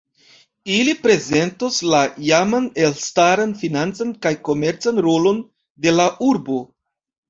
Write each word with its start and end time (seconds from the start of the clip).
Ili 0.77 0.95
prezentos 1.01 1.77
la 1.91 1.99
iaman 2.31 2.67
elstaran 2.87 3.55
financan 3.63 4.17
kaj 4.27 4.35
komercan 4.51 5.07
rolon 5.11 5.49
de 5.87 5.99
la 6.01 6.13
urbo. 6.35 6.65